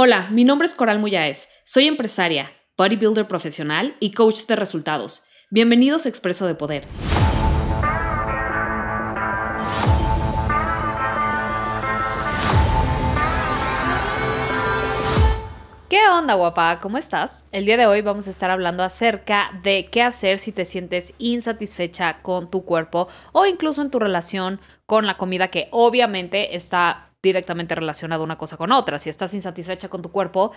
[0.00, 1.48] Hola, mi nombre es Coral Muyáez.
[1.64, 5.24] Soy empresaria, bodybuilder profesional y coach de resultados.
[5.50, 6.86] Bienvenidos a Expreso de Poder.
[15.88, 16.78] ¿Qué onda, guapa?
[16.78, 17.44] ¿Cómo estás?
[17.50, 21.12] El día de hoy vamos a estar hablando acerca de qué hacer si te sientes
[21.18, 27.07] insatisfecha con tu cuerpo o incluso en tu relación con la comida que obviamente está
[27.22, 28.98] directamente relacionado una cosa con otra.
[28.98, 30.52] Si estás insatisfecha con tu cuerpo,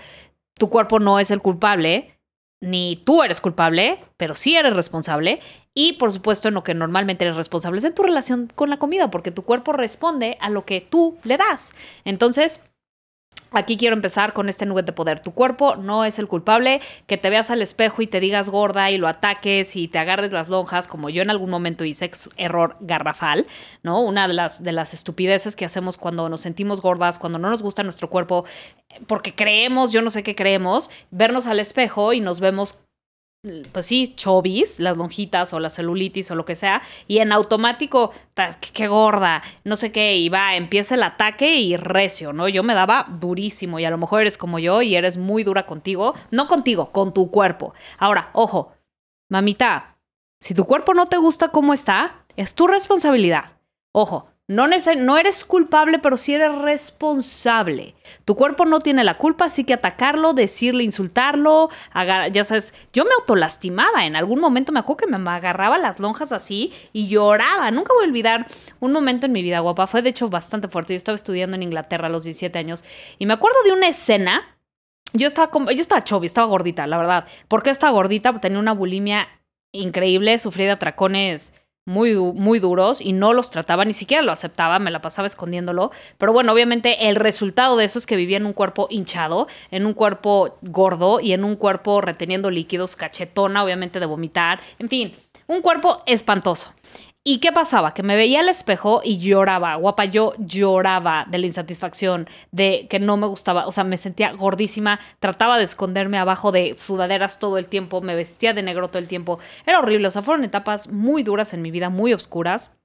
[0.58, 2.20] tu cuerpo no es el culpable,
[2.62, 5.40] ni tú eres culpable, pero sí eres responsable.
[5.74, 8.78] Y por supuesto, en lo que normalmente eres responsable es en tu relación con la
[8.78, 11.74] comida, porque tu cuerpo responde a lo que tú le das.
[12.06, 12.62] Entonces,
[13.54, 15.20] Aquí quiero empezar con este nugget de poder.
[15.20, 16.80] Tu cuerpo no es el culpable.
[17.06, 20.32] Que te veas al espejo y te digas gorda y lo ataques y te agarres
[20.32, 23.48] las lonjas, como yo en algún momento hice, error garrafal,
[23.84, 24.02] ¿no?
[24.02, 27.62] Una de las, de las estupideces que hacemos cuando nos sentimos gordas, cuando no nos
[27.62, 28.46] gusta nuestro cuerpo,
[29.08, 32.86] porque creemos, yo no sé qué creemos, vernos al espejo y nos vemos
[33.72, 38.12] pues sí, chovis, las lonjitas o la celulitis o lo que sea, y en automático,
[38.74, 42.48] qué gorda, no sé qué, y va, empieza el ataque y recio, ¿no?
[42.48, 45.66] Yo me daba durísimo y a lo mejor eres como yo y eres muy dura
[45.66, 47.74] contigo, no contigo, con tu cuerpo.
[47.98, 48.74] Ahora, ojo,
[49.28, 49.98] mamita,
[50.40, 53.58] si tu cuerpo no te gusta cómo está, es tu responsabilidad.
[53.92, 57.96] Ojo, no, no, eres culpable, pero sí eres responsable.
[58.26, 61.70] Tu cuerpo no tiene la culpa, así que atacarlo, decirle, insultarlo,
[62.34, 64.06] ya sabes, yo me autolastimaba.
[64.06, 67.72] En algún momento me acuerdo que me agarraba las lonjas así y lloraba.
[67.72, 68.46] Nunca voy a olvidar
[68.82, 69.88] un momento en mi vida guapa.
[69.88, 70.94] Fue de hecho bastante fuerte.
[70.94, 72.84] Yo estaba estudiando en Inglaterra a los 17 años
[73.20, 74.58] y me acuerdo de una escena.
[75.14, 77.26] Yo estaba, yo estaba chovi, estaba gordita, la verdad.
[77.48, 78.38] ¿Por qué estaba gordita?
[78.42, 79.30] Tenía una bulimia
[79.72, 81.54] increíble, sufrí de atracones
[81.86, 85.92] muy, muy duros y no los trataba, ni siquiera lo aceptaba, me la pasaba escondiéndolo.
[86.18, 89.86] Pero bueno, obviamente el resultado de eso es que vivía en un cuerpo hinchado, en
[89.86, 95.16] un cuerpo gordo y en un cuerpo reteniendo líquidos, cachetona, obviamente de vomitar, en fin,
[95.48, 96.74] un cuerpo espantoso.
[97.24, 97.94] ¿Y qué pasaba?
[97.94, 102.98] Que me veía al espejo y lloraba, guapa, yo lloraba de la insatisfacción, de que
[103.00, 107.60] no me gustaba, o sea, me sentía gordísima, trataba de esconderme abajo de sudaderas todo
[107.60, 109.38] el tiempo, me vestía de negro todo el tiempo,
[109.68, 112.76] era horrible, o sea, fueron etapas muy duras en mi vida, muy oscuras.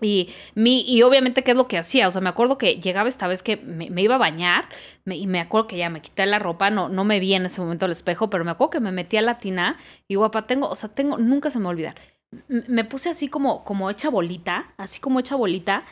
[0.00, 2.08] Y, mi, y obviamente, ¿qué es lo que hacía?
[2.08, 4.68] O sea, me acuerdo que llegaba esta vez que me, iba a bañar
[5.06, 7.60] y me acuerdo que ya me quité la ropa, no, no me vi en ese
[7.60, 10.68] momento al espejo, pero me acuerdo que me metí a la tina y guapa, tengo,
[10.68, 12.13] o sea, tengo, nunca se me va a olvidar
[12.48, 15.82] me puse así como, como hecha bolita, así como hecha bolita,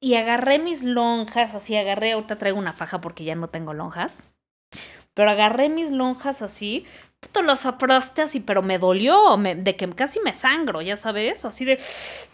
[0.00, 4.22] y agarré mis lonjas, así agarré, ahorita traigo una faja porque ya no tengo lonjas,
[5.14, 6.84] pero agarré mis lonjas así,
[7.20, 11.64] puto, las apraste así, pero me dolió, de que casi me sangro, ya sabes, así
[11.64, 11.80] de...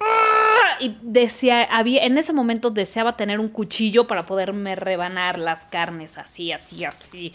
[0.01, 0.77] ¡ah!
[0.81, 6.51] Y decía, en ese momento deseaba tener un cuchillo para poderme rebanar las carnes, así,
[6.51, 7.33] así, así.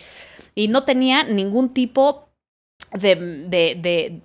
[0.54, 2.28] Y no tenía ningún tipo
[2.92, 4.22] de, de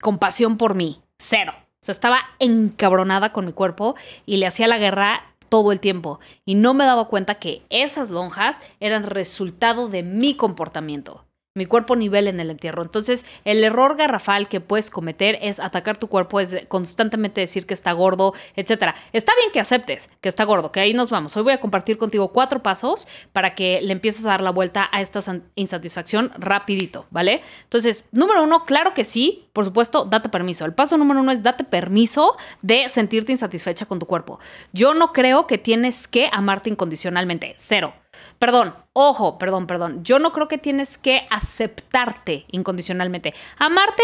[0.00, 1.03] compasión por mí.
[1.18, 1.52] Cero.
[1.56, 3.94] O sea, estaba encabronada con mi cuerpo
[4.26, 6.18] y le hacía la guerra todo el tiempo.
[6.44, 11.23] Y no me daba cuenta que esas lonjas eran resultado de mi comportamiento
[11.56, 12.82] mi cuerpo nivel en el entierro.
[12.82, 17.74] Entonces, el error garrafal que puedes cometer es atacar tu cuerpo, es constantemente decir que
[17.74, 18.96] está gordo, etcétera.
[19.12, 21.36] Está bien que aceptes que está gordo, que ahí nos vamos.
[21.36, 24.88] Hoy voy a compartir contigo cuatro pasos para que le empieces a dar la vuelta
[24.90, 25.20] a esta
[25.54, 27.42] insatisfacción rapidito, ¿vale?
[27.62, 30.64] Entonces, número uno, claro que sí, por supuesto, date permiso.
[30.64, 34.40] El paso número uno es date permiso de sentirte insatisfecha con tu cuerpo.
[34.72, 37.94] Yo no creo que tienes que amarte incondicionalmente, cero.
[38.38, 40.04] Perdón, ojo, perdón, perdón.
[40.04, 43.34] Yo no creo que tienes que aceptarte incondicionalmente.
[43.58, 44.02] Amarte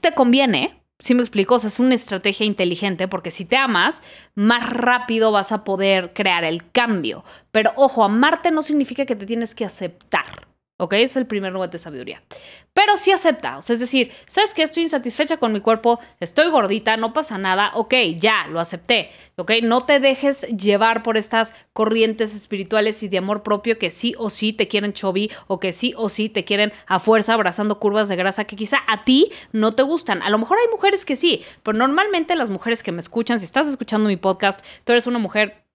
[0.00, 4.02] te conviene, si me explico, es una estrategia inteligente porque si te amas,
[4.34, 7.24] más rápido vas a poder crear el cambio.
[7.52, 10.47] Pero ojo, amarte no significa que te tienes que aceptar.
[10.78, 10.94] ¿Ok?
[10.94, 12.22] Es el primer lugar de sabiduría.
[12.72, 13.58] Pero sí acepta.
[13.58, 17.38] O sea, es decir, ¿sabes que Estoy insatisfecha con mi cuerpo, estoy gordita, no pasa
[17.38, 17.72] nada.
[17.74, 19.10] Ok, ya, lo acepté.
[19.36, 19.52] ¿Ok?
[19.62, 24.30] No te dejes llevar por estas corrientes espirituales y de amor propio que sí o
[24.30, 28.08] sí te quieren chovi o que sí o sí te quieren a fuerza abrazando curvas
[28.08, 30.22] de grasa que quizá a ti no te gustan.
[30.22, 33.46] A lo mejor hay mujeres que sí, pero normalmente las mujeres que me escuchan, si
[33.46, 35.67] estás escuchando mi podcast, tú eres una mujer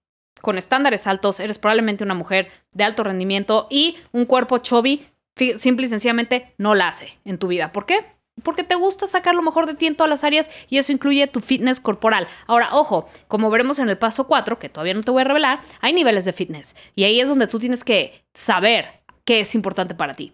[0.44, 5.08] con estándares altos, eres probablemente una mujer de alto rendimiento y un cuerpo chubby,
[5.56, 7.72] simple y sencillamente no la hace en tu vida.
[7.72, 8.06] ¿Por qué?
[8.42, 11.26] Porque te gusta sacar lo mejor de ti en todas las áreas y eso incluye
[11.26, 12.28] tu fitness corporal.
[12.46, 15.60] Ahora, ojo, como veremos en el paso 4, que todavía no te voy a revelar,
[15.80, 19.94] hay niveles de fitness y ahí es donde tú tienes que saber qué es importante
[19.94, 20.32] para ti.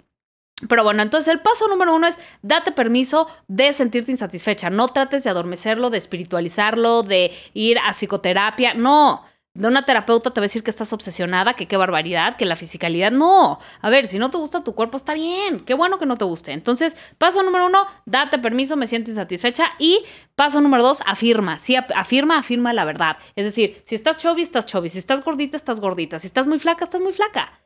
[0.69, 4.71] Pero bueno, entonces el paso número uno es date permiso de sentirte insatisfecha.
[4.71, 8.75] No trates de adormecerlo, de espiritualizarlo, de ir a psicoterapia.
[8.75, 9.25] No,
[9.55, 12.55] de una terapeuta te va a decir que estás obsesionada, que qué barbaridad, que la
[12.55, 13.11] fisicalidad.
[13.11, 13.59] No.
[13.81, 15.61] A ver, si no te gusta tu cuerpo, está bien.
[15.61, 16.53] Qué bueno que no te guste.
[16.53, 19.71] Entonces, paso número uno, date permiso, me siento insatisfecha.
[19.79, 20.05] Y
[20.37, 21.59] paso número dos, afirma.
[21.59, 23.17] Sí, afirma, afirma la verdad.
[23.35, 24.89] Es decir, si estás chubby, estás chubby.
[24.89, 26.19] Si estás gordita, estás gordita.
[26.21, 27.61] Si estás muy flaca, estás muy flaca.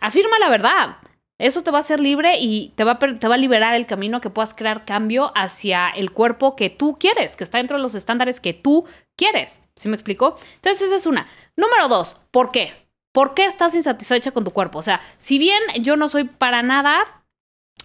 [0.00, 0.96] Afirma la verdad.
[1.38, 4.54] Eso te va a hacer libre y te va, a, liberar el camino que puedas
[4.54, 8.54] crear cambio hacia el cuerpo que tú quieres, que está dentro de los estándares que
[8.54, 8.86] tú
[9.16, 9.62] quieres.
[9.76, 10.38] ¿Sí me explico?
[10.56, 11.26] Entonces esa es una.
[11.56, 12.72] Número dos, ¿por qué?
[13.12, 14.78] ¿Por qué estás insatisfecha con tu cuerpo?
[14.78, 17.25] O sea, si bien yo no soy para nada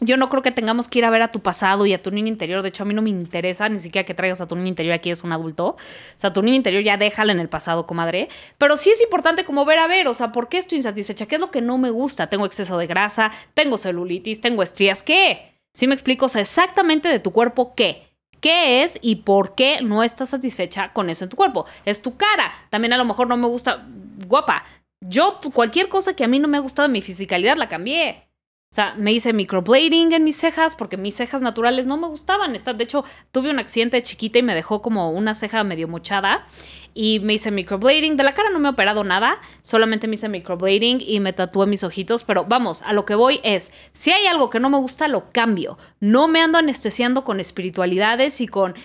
[0.01, 2.09] yo no creo que tengamos que ir a ver a tu pasado y a tu
[2.09, 2.63] niño interior.
[2.63, 4.95] De hecho, a mí no me interesa ni siquiera que traigas a tu niño interior
[4.95, 5.67] aquí es un adulto.
[5.67, 5.77] O
[6.15, 8.27] sea, tu niño interior ya déjala en el pasado, comadre.
[8.57, 11.27] Pero sí es importante como ver a ver, o sea, ¿por qué estoy insatisfecha?
[11.27, 12.27] ¿Qué es lo que no me gusta?
[12.27, 15.03] Tengo exceso de grasa, tengo celulitis, tengo estrías.
[15.03, 15.53] ¿Qué?
[15.73, 16.25] ¿Sí me explico?
[16.25, 18.07] Exactamente de tu cuerpo, ¿qué?
[18.39, 21.65] ¿Qué es y por qué no estás satisfecha con eso en tu cuerpo?
[21.85, 22.51] Es tu cara.
[22.71, 23.85] También a lo mejor no me gusta,
[24.27, 24.65] guapa.
[24.99, 28.30] Yo, cualquier cosa que a mí no me ha gustado de mi fisicalidad, la cambié.
[28.71, 32.53] O sea, me hice microblading en mis cejas porque mis cejas naturales no me gustaban.
[32.53, 33.03] De hecho,
[33.33, 36.45] tuve un accidente chiquita y me dejó como una ceja medio mochada.
[36.93, 38.15] Y me hice microblading.
[38.15, 41.67] De la cara no me he operado nada, solamente me hice microblading y me tatué
[41.67, 42.23] mis ojitos.
[42.23, 45.31] Pero vamos, a lo que voy es, si hay algo que no me gusta, lo
[45.33, 45.77] cambio.
[45.99, 48.75] No me ando anestesiando con espiritualidades y con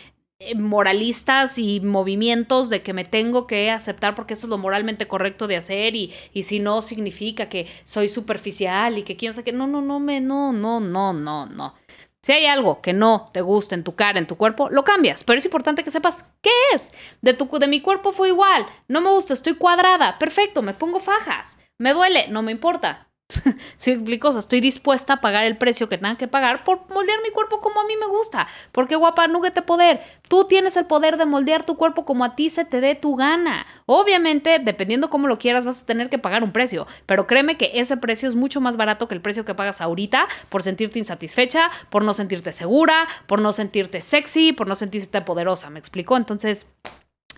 [0.57, 5.47] moralistas y movimientos de que me tengo que aceptar porque eso es lo moralmente correcto
[5.47, 9.53] de hacer y, y si no significa que soy superficial y que quién sabe que
[9.53, 11.75] no, no, no, me, no, no, no, no, no.
[12.23, 15.23] Si hay algo que no te gusta en tu cara, en tu cuerpo, lo cambias.
[15.23, 16.93] Pero es importante que sepas qué es.
[17.23, 18.67] De, tu, de mi cuerpo fue igual.
[18.89, 20.19] No me gusta, estoy cuadrada.
[20.19, 21.61] Perfecto, me pongo fajas.
[21.79, 23.09] Me duele, no me importa.
[23.77, 27.31] Si explico, estoy dispuesta a pagar el precio que tenga que pagar por moldear mi
[27.31, 28.47] cuerpo como a mí me gusta.
[28.73, 30.01] Porque guapa, núguete poder.
[30.29, 33.17] Tú tienes el poder de moldear tu cuerpo como a ti se te dé tu
[33.17, 33.67] gana.
[33.87, 36.87] Obviamente, dependiendo cómo lo quieras, vas a tener que pagar un precio.
[37.07, 40.29] Pero créeme que ese precio es mucho más barato que el precio que pagas ahorita
[40.49, 45.71] por sentirte insatisfecha, por no sentirte segura, por no sentirte sexy, por no sentirte poderosa.
[45.71, 46.17] ¿Me explico?
[46.17, 46.69] Entonces,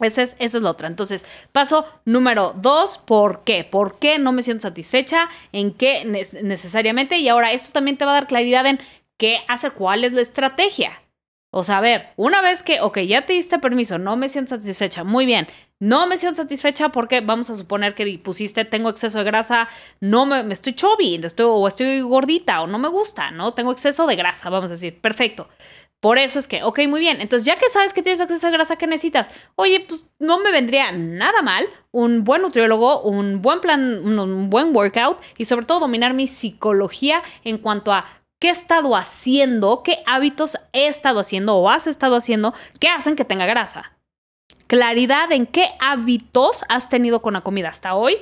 [0.00, 0.88] esa es, esa es la otra.
[0.88, 3.64] Entonces, paso número dos, ¿por qué?
[3.64, 5.28] ¿Por qué no me siento satisfecha?
[5.52, 7.18] ¿En qué necesariamente?
[7.18, 8.80] Y ahora, esto también te va a dar claridad en
[9.16, 11.02] qué hacer, cuál es la estrategia.
[11.50, 14.50] O sea, a ver, una vez que, ok, ya te diste permiso, no me siento
[14.50, 15.48] satisfecha, muy bien,
[15.80, 19.66] no me siento satisfecha porque vamos a suponer que pusiste, tengo exceso de grasa,
[20.00, 23.54] no me, me estoy chubby, estoy, o estoy gordita, o no me gusta, ¿no?
[23.54, 25.48] Tengo exceso de grasa, vamos a decir, perfecto.
[26.00, 27.20] Por eso es que, ok, muy bien.
[27.20, 30.52] Entonces, ya que sabes que tienes acceso a grasa que necesitas, oye, pues no me
[30.52, 35.80] vendría nada mal un buen nutriólogo, un buen plan, un buen workout y sobre todo
[35.80, 38.04] dominar mi psicología en cuanto a
[38.38, 43.16] qué he estado haciendo, qué hábitos he estado haciendo o has estado haciendo que hacen
[43.16, 43.98] que tenga grasa.
[44.68, 48.18] Claridad en qué hábitos has tenido con la comida hasta hoy,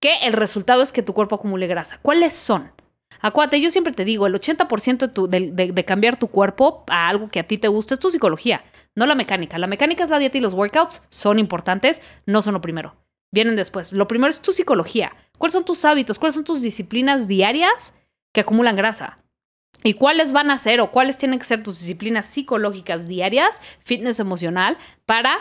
[0.00, 1.98] que el resultado es que tu cuerpo acumule grasa.
[2.00, 2.72] ¿Cuáles son?
[3.20, 7.40] Acuate, yo siempre te digo, el 80% de, de, cambiar tu cuerpo a algo que
[7.40, 8.64] a ti te gusta es tu psicología,
[8.94, 9.58] no la mecánica.
[9.58, 12.96] La mecánica es la dieta y los workouts, son importantes, no son lo primero.
[13.32, 13.92] Vienen después.
[13.92, 15.12] Lo primero es tu psicología.
[15.38, 16.18] ¿Cuáles son tus hábitos?
[16.18, 17.94] ¿Cuáles son tus disciplinas diarias
[18.32, 19.16] que acumulan grasa?
[19.82, 24.20] ¿Y cuáles van a ser o cuáles tienen que ser tus disciplinas psicológicas diarias, fitness
[24.20, 24.76] emocional,
[25.06, 25.38] para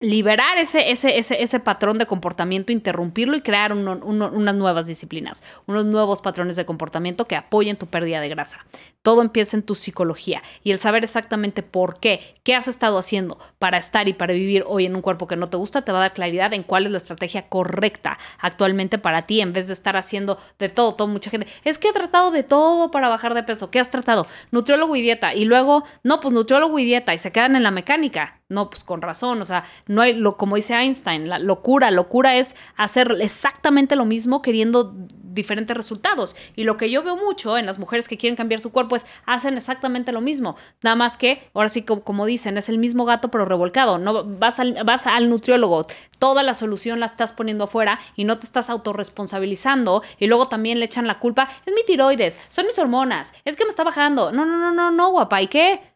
[0.00, 5.84] liberar ese, ese, ese, ese patrón de comportamiento, interrumpirlo y crear unas nuevas disciplinas, unos
[5.84, 8.64] nuevos patrones de comportamiento que apoyen tu pérdida de grasa.
[9.02, 13.38] Todo empieza en tu psicología y el saber exactamente por qué, qué has estado haciendo
[13.58, 15.98] para estar y para vivir hoy en un cuerpo que no te gusta, te va
[15.98, 19.74] a dar claridad en cuál es la estrategia correcta actualmente para ti, en vez de
[19.74, 21.46] estar haciendo de todo, todo, mucha gente.
[21.64, 23.70] Es que he tratado de todo para bajar de peso.
[23.70, 24.26] ¿Qué has tratado?
[24.50, 25.34] Nutriólogo y dieta.
[25.34, 28.39] Y luego, no, pues nutriólogo y dieta y se quedan en la mecánica.
[28.50, 32.36] No, pues con razón, o sea, no hay, lo, como dice Einstein, la locura, locura
[32.36, 34.92] es hacer exactamente lo mismo queriendo
[35.32, 36.36] diferentes resultados.
[36.56, 39.06] Y lo que yo veo mucho en las mujeres que quieren cambiar su cuerpo es
[39.26, 40.56] hacen exactamente lo mismo.
[40.82, 43.98] Nada más que, ahora sí, como, dicen, es el mismo gato pero revolcado.
[43.98, 45.86] No vas al, vas al nutriólogo,
[46.18, 50.02] toda la solución la estás poniendo afuera y no te estás autorresponsabilizando.
[50.18, 51.48] Y luego también le echan la culpa.
[51.64, 54.32] Es mi tiroides, son mis hormonas, es que me está bajando.
[54.32, 55.40] No, no, no, no, no, guapa.
[55.40, 55.89] ¿Y qué?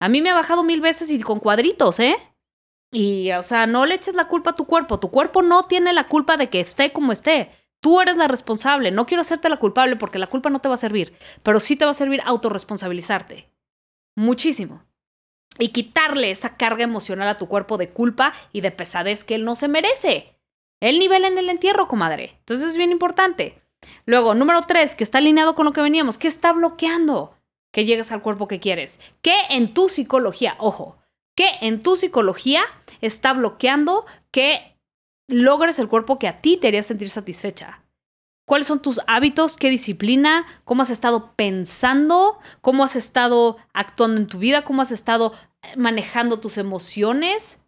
[0.00, 2.16] A mí me ha bajado mil veces y con cuadritos, ¿eh?
[2.92, 5.00] Y, o sea, no le eches la culpa a tu cuerpo.
[5.00, 7.50] Tu cuerpo no tiene la culpa de que esté como esté.
[7.80, 8.90] Tú eres la responsable.
[8.90, 11.76] No quiero hacerte la culpable porque la culpa no te va a servir, pero sí
[11.76, 13.50] te va a servir autorresponsabilizarte.
[14.16, 14.84] Muchísimo.
[15.58, 19.44] Y quitarle esa carga emocional a tu cuerpo de culpa y de pesadez que él
[19.44, 20.34] no se merece.
[20.80, 22.36] El nivel en el entierro, comadre.
[22.40, 23.60] Entonces es bien importante.
[24.06, 26.18] Luego, número tres, que está alineado con lo que veníamos.
[26.18, 27.37] ¿Qué está bloqueando?
[27.72, 29.00] Que llegues al cuerpo que quieres.
[29.22, 30.98] ¿Qué en tu psicología, ojo,
[31.34, 32.62] ¿qué en tu psicología
[33.00, 34.78] está bloqueando que
[35.28, 37.84] logres el cuerpo que a ti te haría sentir satisfecha.
[38.46, 39.58] ¿Cuáles son tus hábitos?
[39.58, 40.46] ¿Qué disciplina?
[40.64, 42.38] ¿Cómo has estado pensando?
[42.62, 44.64] ¿Cómo has estado actuando en tu vida?
[44.64, 47.62] ¿Cómo has estado eh, manejando tus emociones?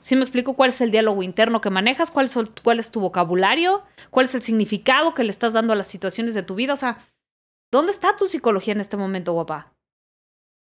[0.00, 2.10] ¿Sí me explico cuál es el diálogo interno que manejas?
[2.10, 3.82] ¿Cuál es, ¿Cuál es tu vocabulario?
[4.08, 6.72] ¿Cuál es el significado que le estás dando a las situaciones de tu vida?
[6.72, 6.98] O sea,
[7.70, 9.74] ¿dónde está tu psicología en este momento, guapa?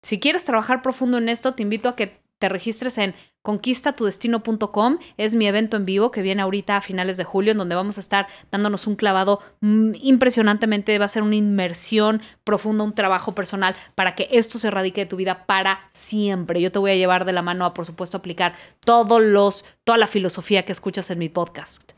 [0.03, 4.99] Si quieres trabajar profundo en esto, te invito a que te registres en conquistatudestino.com.
[5.17, 7.97] Es mi evento en vivo que viene ahorita a finales de julio, en donde vamos
[7.97, 10.99] a estar dándonos un clavado mm, impresionantemente.
[10.99, 15.07] Va a ser una inmersión profunda, un trabajo personal para que esto se erradique de
[15.07, 16.61] tu vida para siempre.
[16.61, 19.99] Yo te voy a llevar de la mano a, por supuesto, aplicar todos los, toda
[19.99, 21.93] la filosofía que escuchas en mi podcast.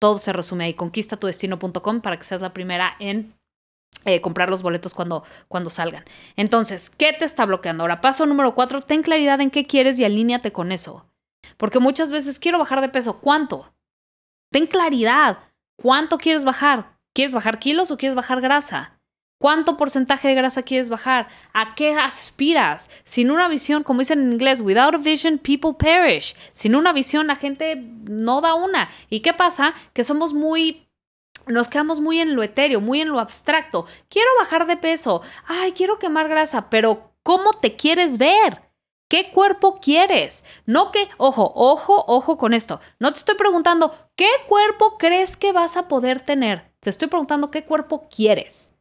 [0.00, 3.34] Todo se resume ahí, conquistatudestino.com para que seas la primera en
[4.04, 6.04] eh, comprar los boletos cuando, cuando salgan.
[6.36, 7.82] Entonces, ¿qué te está bloqueando?
[7.82, 11.06] Ahora, paso número cuatro, ten claridad en qué quieres y alíñate con eso.
[11.56, 13.20] Porque muchas veces quiero bajar de peso.
[13.20, 13.74] ¿Cuánto?
[14.50, 15.38] Ten claridad.
[15.76, 16.98] ¿Cuánto quieres bajar?
[17.14, 19.00] ¿Quieres bajar kilos o quieres bajar grasa?
[19.40, 21.28] ¿Cuánto porcentaje de grasa quieres bajar?
[21.54, 22.90] ¿A qué aspiras?
[23.04, 26.36] Sin una visión, como dicen en inglés, without a vision, people perish.
[26.52, 28.90] Sin una visión, la gente no da una.
[29.08, 29.72] ¿Y qué pasa?
[29.94, 30.86] Que somos muy
[31.46, 33.86] nos quedamos muy en lo etéreo, muy en lo abstracto.
[34.08, 38.70] Quiero bajar de peso, ay, quiero quemar grasa, pero ¿cómo te quieres ver?
[39.08, 40.44] ¿Qué cuerpo quieres?
[40.66, 42.80] No que, ojo, ojo, ojo con esto.
[43.00, 46.72] No te estoy preguntando, ¿qué cuerpo crees que vas a poder tener?
[46.78, 48.72] Te estoy preguntando, ¿qué cuerpo quieres?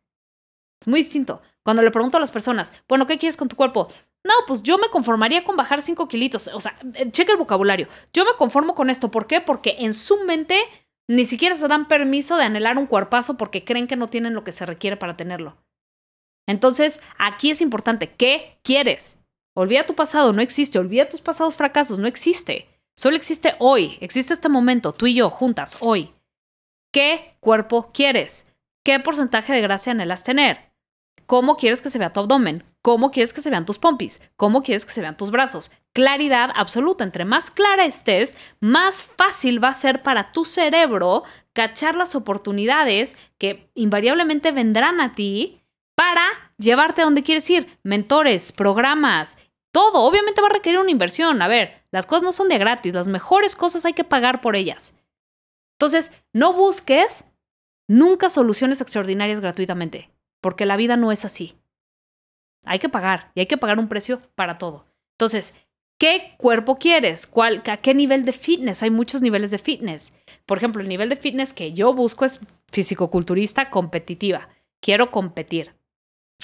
[0.79, 1.41] Es muy distinto.
[1.63, 3.89] Cuando le pregunto a las personas, bueno, ¿qué quieres con tu cuerpo?
[4.23, 6.49] No, pues yo me conformaría con bajar 5 kilitos.
[6.53, 7.87] O sea, eh, checa el vocabulario.
[8.13, 9.11] Yo me conformo con esto.
[9.11, 9.41] ¿Por qué?
[9.41, 10.59] Porque en su mente
[11.09, 14.43] ni siquiera se dan permiso de anhelar un cuerpazo porque creen que no tienen lo
[14.43, 15.57] que se requiere para tenerlo.
[16.47, 19.17] Entonces, aquí es importante, ¿qué quieres?
[19.55, 20.77] Olvida tu pasado, no existe.
[20.77, 22.67] Olvida tus pasados fracasos, no existe.
[22.95, 26.13] Solo existe hoy, existe este momento, tú y yo, juntas, hoy.
[26.93, 28.45] ¿Qué cuerpo quieres?
[28.85, 30.68] ¿Qué porcentaje de grasa anhelas tener?
[31.29, 32.63] ¿Cómo quieres que se vea tu abdomen?
[32.81, 34.19] ¿Cómo quieres que se vean tus pompis?
[34.35, 35.69] ¿Cómo quieres que se vean tus brazos?
[35.93, 37.03] Claridad absoluta.
[37.03, 41.21] Entre más clara estés, más fácil va a ser para tu cerebro
[41.53, 45.61] cachar las oportunidades que invariablemente vendrán a ti
[45.93, 46.23] para
[46.57, 47.77] llevarte a donde quieres ir.
[47.83, 49.37] Mentores, programas,
[49.71, 50.05] todo.
[50.05, 51.43] Obviamente va a requerir una inversión.
[51.43, 52.95] A ver, las cosas no son de gratis.
[52.95, 54.97] Las mejores cosas hay que pagar por ellas.
[55.77, 57.25] Entonces, no busques
[57.87, 60.09] nunca soluciones extraordinarias gratuitamente
[60.41, 61.55] porque la vida no es así.
[62.65, 64.85] Hay que pagar y hay que pagar un precio para todo.
[65.13, 65.53] Entonces,
[65.97, 67.27] ¿qué cuerpo quieres?
[67.27, 68.83] ¿Cuál, ¿A qué nivel de fitness?
[68.83, 70.13] Hay muchos niveles de fitness.
[70.45, 74.49] Por ejemplo, el nivel de fitness que yo busco es fisicoculturista competitiva.
[74.81, 75.75] Quiero competir.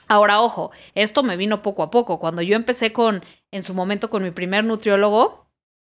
[0.07, 2.19] Ahora, ojo, esto me vino poco a poco.
[2.19, 5.47] Cuando yo empecé con, en su momento, con mi primer nutriólogo,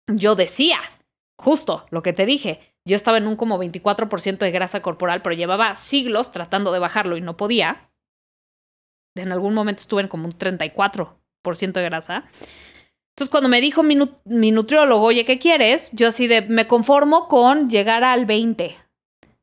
[0.09, 0.79] yo decía,
[1.37, 5.37] justo lo que te dije, yo estaba en un como 24% de grasa corporal, pero
[5.37, 7.90] llevaba siglos tratando de bajarlo y no podía
[9.15, 12.25] en algún momento estuve en como un 34% de grasa.
[13.21, 13.97] Entonces, cuando me dijo mi,
[14.51, 15.91] nutriólogo, oye, ¿qué quieres?
[15.93, 18.77] Yo así de, me conformo con llegar al 20.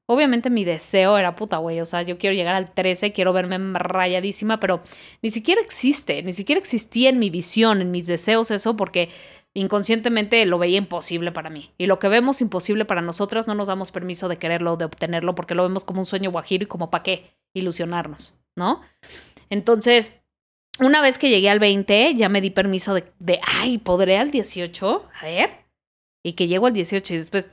[0.09, 3.57] Obviamente mi deseo era puta, güey, o sea, yo quiero llegar al 13, quiero verme
[3.77, 4.81] rayadísima, pero
[5.21, 9.09] ni siquiera existe, ni siquiera existía en mi visión, en mis deseos eso, porque
[9.53, 11.71] inconscientemente lo veía imposible para mí.
[11.77, 15.35] Y lo que vemos imposible para nosotras no nos damos permiso de quererlo, de obtenerlo,
[15.35, 18.81] porque lo vemos como un sueño guajiro y como para qué ilusionarnos, ¿no?
[19.49, 20.19] Entonces,
[20.79, 24.31] una vez que llegué al 20, ya me di permiso de, de, ay, ¿podré al
[24.31, 25.09] 18?
[25.21, 25.49] A ver.
[26.23, 27.49] Y que llego al 18 y después,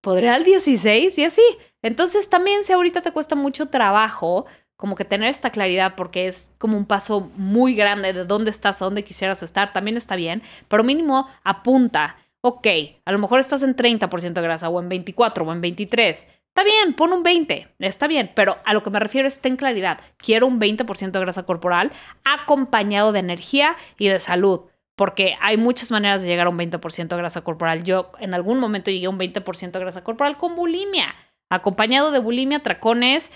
[0.00, 1.18] ¿podré al 16?
[1.18, 1.42] Y así.
[1.82, 6.50] Entonces, también si ahorita te cuesta mucho trabajo, como que tener esta claridad, porque es
[6.58, 10.42] como un paso muy grande de dónde estás, a dónde quisieras estar, también está bien,
[10.68, 12.16] pero mínimo apunta.
[12.42, 12.66] Ok,
[13.04, 16.62] a lo mejor estás en 30% de grasa o en 24 o en 23 Está
[16.62, 19.98] bien, pon un 20, está bien, pero a lo que me refiero es ten claridad.
[20.18, 21.90] Quiero un 20% de grasa corporal
[22.22, 24.60] acompañado de energía y de salud,
[24.94, 27.82] porque hay muchas maneras de llegar a un 20% de grasa corporal.
[27.82, 31.16] Yo en algún momento llegué a un 20% de grasa corporal con bulimia,
[31.50, 33.32] acompañado de bulimia, tracones,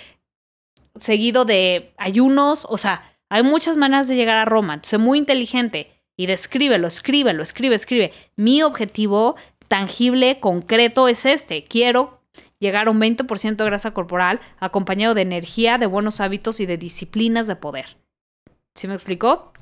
[0.94, 4.74] seguido de ayunos, o sea, hay muchas maneras de llegar a Roma.
[4.74, 8.12] Entonces, muy inteligente y descríbelo, escríbelo, escribe, escribe.
[8.36, 9.34] Mi objetivo
[9.66, 11.64] tangible, concreto es este.
[11.64, 12.17] Quiero
[12.58, 16.76] llegar a un 20% de grasa corporal acompañado de energía, de buenos hábitos y de
[16.76, 17.96] disciplinas de poder.
[18.74, 19.52] ¿Sí me explicó?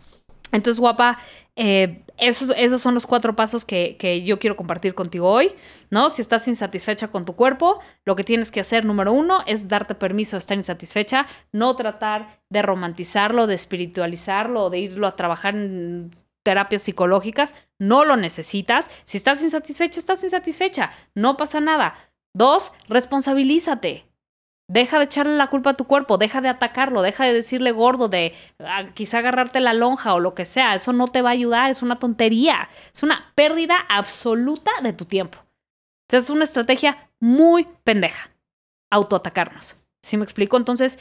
[0.52, 1.18] Entonces, guapa,
[1.56, 5.52] eh, esos, esos, son los cuatro pasos que, que, yo quiero compartir contigo hoy,
[5.90, 6.08] ¿no?
[6.08, 9.94] Si estás insatisfecha con tu cuerpo, lo que tienes que hacer, número uno, es darte
[9.94, 16.10] permiso de estar insatisfecha, no tratar de romantizarlo, de espiritualizarlo, de irlo a trabajar en
[16.44, 18.88] terapias psicológicas, no lo necesitas.
[19.04, 21.94] Si estás insatisfecha, estás insatisfecha, no pasa nada.
[22.36, 24.04] Dos, responsabilízate.
[24.68, 28.08] Deja de echarle la culpa a tu cuerpo, deja de atacarlo, deja de decirle gordo,
[28.08, 30.74] de ah, quizá agarrarte la lonja o lo que sea.
[30.74, 32.68] Eso no te va a ayudar, es una tontería.
[32.92, 35.38] Es una pérdida absoluta de tu tiempo.
[36.10, 38.28] es una estrategia muy pendeja,
[38.90, 39.78] autoatacarnos.
[40.02, 40.58] ¿Sí me explico?
[40.58, 40.98] Entonces,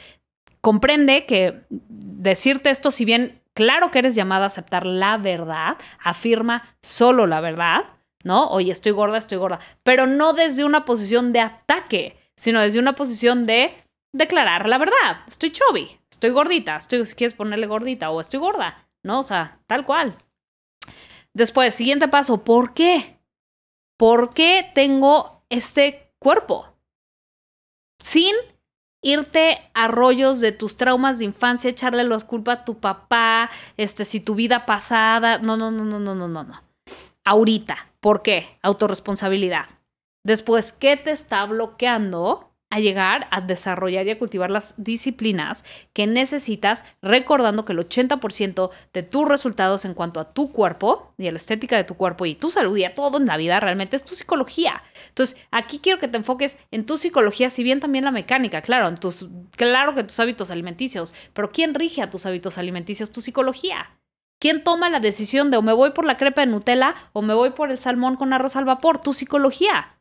[0.62, 6.76] comprende que decirte esto, si bien claro que eres llamada a aceptar la verdad, afirma
[6.80, 7.84] solo la verdad,
[8.26, 8.48] ¿no?
[8.48, 12.94] Oye, estoy gorda, estoy gorda, pero no desde una posición de ataque sino desde una
[12.94, 13.74] posición de
[14.12, 15.20] declarar la verdad.
[15.26, 19.20] Estoy chubby, estoy gordita, estoy, si quieres ponerle gordita o estoy gorda, ¿no?
[19.20, 20.16] O sea, tal cual.
[21.32, 23.18] Después, siguiente paso, ¿por qué?
[23.98, 26.74] ¿Por qué tengo este cuerpo?
[27.98, 28.34] Sin
[29.02, 34.04] irte a rollos de tus traumas de infancia, echarle la culpa a tu papá, este,
[34.04, 36.65] si tu vida pasada, no, no, no, no, no, no, no, no.
[37.26, 38.56] Ahorita, ¿por qué?
[38.62, 39.66] Autoresponsabilidad.
[40.22, 46.06] Después, ¿qué te está bloqueando a llegar a desarrollar y a cultivar las disciplinas que
[46.06, 51.32] necesitas, recordando que el 80% de tus resultados en cuanto a tu cuerpo y a
[51.32, 53.96] la estética de tu cuerpo y tu salud y a todo en la vida realmente
[53.96, 54.82] es tu psicología.
[55.08, 58.88] Entonces, aquí quiero que te enfoques en tu psicología, si bien también la mecánica, claro,
[58.88, 63.12] en tus, claro que tus hábitos alimenticios, pero ¿quién rige a tus hábitos alimenticios?
[63.12, 63.95] Tu psicología.
[64.38, 67.34] ¿Quién toma la decisión de o me voy por la crepa de Nutella o me
[67.34, 69.00] voy por el salmón con arroz al vapor?
[69.00, 69.96] Tu psicología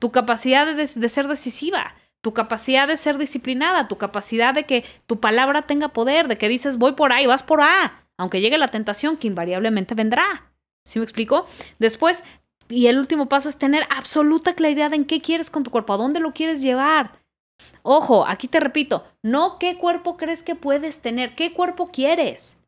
[0.00, 5.20] tu capacidad de, ser decisiva, tu capacidad de ser disciplinada, tu capacidad de que tu
[5.20, 8.68] palabra tenga poder, de que dices voy por ahí, vas por A, aunque llegue la
[8.68, 10.52] tentación que invariablemente vendrá.
[10.84, 11.46] ¿Sí me explico?
[11.78, 12.24] Después,
[12.68, 15.98] y el último paso es tener absoluta claridad en qué quieres con tu cuerpo, a
[15.98, 17.20] dónde lo quieres llevar.
[17.82, 22.58] Ojo, aquí te repito, no qué cuerpo crees que puedes tener, qué cuerpo quieres.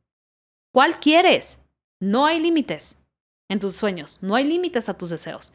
[0.76, 1.64] ¿Cuál quieres?
[2.02, 3.02] No hay límites
[3.48, 5.54] en tus sueños, no hay límites a tus deseos.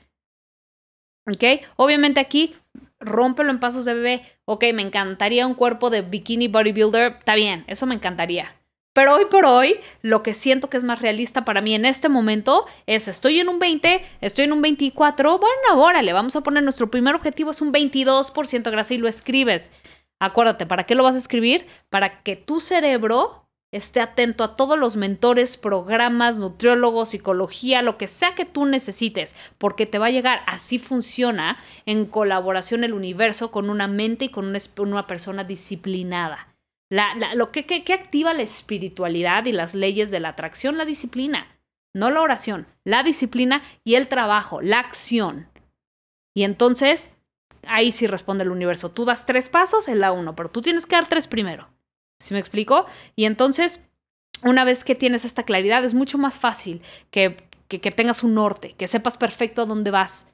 [1.31, 1.63] ¿Ok?
[1.75, 2.55] Obviamente aquí,
[2.99, 4.23] rómpelo en pasos de bebé.
[4.45, 7.17] Ok, me encantaría un cuerpo de bikini bodybuilder.
[7.19, 8.55] Está bien, eso me encantaría.
[8.95, 12.09] Pero hoy por hoy, lo que siento que es más realista para mí en este
[12.09, 16.63] momento es, estoy en un 20, estoy en un 24, bueno, órale, vamos a poner
[16.63, 19.71] nuestro primer objetivo es un 22% grasa y lo escribes.
[20.19, 21.67] Acuérdate, ¿para qué lo vas a escribir?
[21.91, 23.40] Para que tu cerebro
[23.71, 29.35] esté atento a todos los mentores, programas, nutriólogos, psicología, lo que sea que tú necesites,
[29.57, 30.41] porque te va a llegar.
[30.45, 36.53] Así funciona en colaboración el universo con una mente y con una, persona disciplinada.
[37.35, 41.47] lo que, activa la espiritualidad y las leyes de la atracción, la disciplina,
[41.93, 45.47] no la oración, la disciplina y el trabajo, la acción.
[46.33, 47.13] Y entonces,
[47.67, 48.91] ahí sí responde el universo.
[48.91, 51.69] Tú das tres pasos, en la uno, pero tú tienes que dar tres primero.
[52.21, 52.85] ¿Sí me explico?
[53.15, 53.87] Y entonces,
[54.43, 58.73] una vez que tienes esta claridad, es mucho más fácil que, que, tengas un norte,
[58.73, 60.27] que sepas perfecto a dónde vas.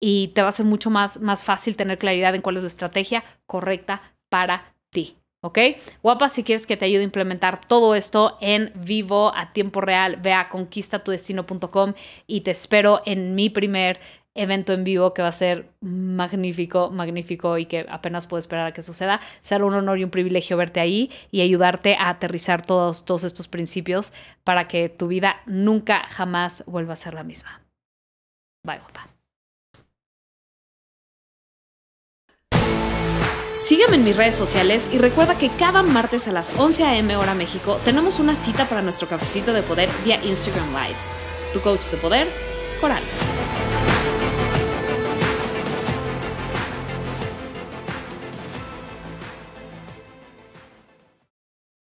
[0.00, 2.68] Y te va a ser mucho más, más fácil tener claridad en cuál es la
[2.68, 5.16] estrategia correcta para ti.
[5.42, 5.58] ¿Ok?
[6.02, 10.16] Guapa, si quieres que te ayude a implementar todo esto en vivo, a tiempo real,
[10.16, 11.92] ve a conquistatudestino.com
[12.26, 14.00] y te espero en mi primer
[14.34, 18.72] evento en vivo que va a ser magnífico, magnífico y que apenas puedo esperar a
[18.72, 19.20] que suceda.
[19.40, 23.48] Será un honor y un privilegio verte ahí y ayudarte a aterrizar todos, todos estos
[23.48, 27.60] principios para que tu vida nunca jamás vuelva a ser la misma.
[28.64, 29.08] Bye, guapa.
[33.58, 37.16] Sígueme en mis redes sociales y recuerda que cada martes a las 11 a.m.
[37.16, 40.98] hora México tenemos una cita para nuestro cafecito de poder vía Instagram Live.
[41.54, 42.26] Tu coach de poder,
[42.80, 43.02] Coral.